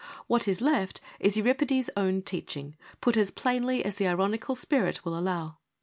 [0.25, 5.15] What is left is Euripides' own teaching, put as plainly as the ironical spirit will
[5.15, 5.57] allow.